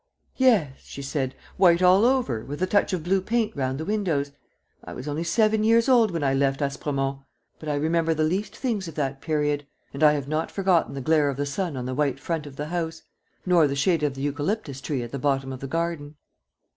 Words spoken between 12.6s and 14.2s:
house, nor the shade of